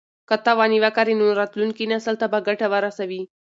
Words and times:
که 0.29 0.35
ته 0.43 0.51
ونې 0.57 0.77
وکرې 0.85 1.13
نو 1.19 1.25
راتلونکي 1.39 1.83
نسل 1.91 2.15
ته 2.21 2.27
به 2.31 2.39
ګټه 2.47 2.67
ورسوي. 2.73 3.21